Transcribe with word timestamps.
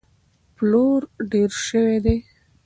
پلور 0.55 1.01
ډېر 1.31 1.49
شوی 1.65 1.97
دی. 2.05 2.17